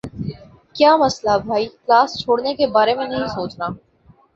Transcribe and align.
کیا 0.75 0.95
مسلہ 0.97 1.37
بھائی؟ 1.45 1.65
کلاس 1.77 2.19
چھوڑنے 2.19 2.55
کے 2.55 2.67
بارے 2.67 2.93
میں 2.95 3.07
نہیں 3.07 3.27
سوچنا۔ 3.35 3.67